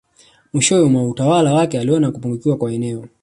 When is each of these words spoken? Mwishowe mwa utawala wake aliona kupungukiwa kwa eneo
Mwishowe 0.53 0.89
mwa 0.89 1.07
utawala 1.09 1.53
wake 1.53 1.79
aliona 1.79 2.11
kupungukiwa 2.11 2.57
kwa 2.57 2.73
eneo 2.73 3.05